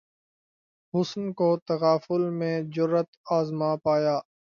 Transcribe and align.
حسن 0.93 1.31
کو 1.33 1.49
تغافل 1.67 2.29
میں 2.39 2.55
جرأت 2.75 3.09
آزما 3.31 3.71
پایا 3.83 4.17